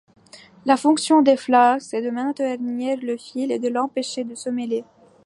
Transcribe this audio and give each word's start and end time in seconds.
La 0.65 0.77
fonction 0.77 1.21
des 1.21 1.37
flasques, 1.37 1.93
est 1.93 2.01
de 2.01 2.09
maintenir 2.09 2.97
le 3.03 3.17
fil 3.17 3.51
et 3.51 3.59
de 3.59 3.67
l’empêcher 3.69 4.23
de 4.23 4.33
s’emmêler. 4.33 4.83